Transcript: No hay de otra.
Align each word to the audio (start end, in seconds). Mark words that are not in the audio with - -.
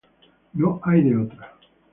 No 0.53 0.81
hay 0.83 1.03
de 1.03 1.15
otra. 1.15 1.55